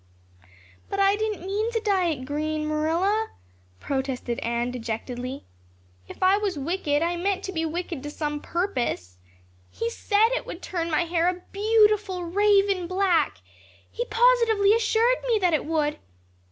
[0.89, 3.29] "But I didn't mean to dye it green, Marilla,"
[3.79, 5.45] protested Anne dejectedly.
[6.07, 9.19] "If I was wicked I meant to be wicked to some purpose.
[9.69, 13.41] He said it would turn my hair a beautiful raven black
[13.91, 15.99] he positively assured me that it would.